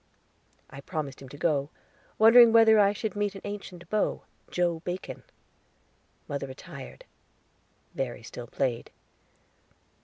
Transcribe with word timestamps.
I 0.71 0.81
promised 0.81 1.21
him 1.21 1.29
to 1.29 1.37
go, 1.37 1.69
wondering 2.17 2.51
whether 2.51 2.79
I 2.79 2.91
should 2.91 3.15
meet 3.15 3.35
an 3.35 3.41
ancient 3.43 3.87
beau, 3.91 4.23
Joe 4.49 4.79
Bacon. 4.79 5.21
Mother 6.27 6.47
retired; 6.47 7.05
Verry 7.93 8.23
still 8.23 8.47
played. 8.47 8.89